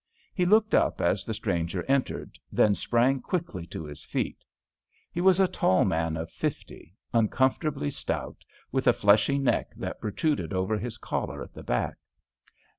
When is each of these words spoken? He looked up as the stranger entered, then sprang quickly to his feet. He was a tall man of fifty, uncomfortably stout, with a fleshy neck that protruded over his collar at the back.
He 0.33 0.47
looked 0.47 0.73
up 0.73 0.99
as 0.99 1.25
the 1.25 1.33
stranger 1.35 1.83
entered, 1.83 2.39
then 2.51 2.73
sprang 2.73 3.21
quickly 3.21 3.67
to 3.67 3.83
his 3.85 4.03
feet. 4.03 4.43
He 5.11 5.21
was 5.21 5.39
a 5.39 5.47
tall 5.47 5.85
man 5.85 6.17
of 6.17 6.31
fifty, 6.31 6.95
uncomfortably 7.13 7.91
stout, 7.91 8.43
with 8.71 8.87
a 8.87 8.93
fleshy 8.93 9.37
neck 9.37 9.75
that 9.75 10.01
protruded 10.01 10.53
over 10.53 10.79
his 10.79 10.97
collar 10.97 11.43
at 11.43 11.53
the 11.53 11.61
back. 11.61 11.97